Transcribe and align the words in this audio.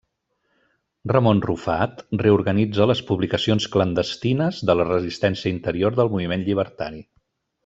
Ramon 1.11 1.41
Rufat 1.45 2.01
reorganitza 2.23 2.87
les 2.93 3.03
publicacions 3.11 3.69
clandestines 3.77 4.63
de 4.71 4.77
la 4.81 4.89
resistència 4.91 5.55
interior 5.59 5.99
del 6.01 6.15
Moviment 6.17 6.49
Llibertari. 6.51 7.07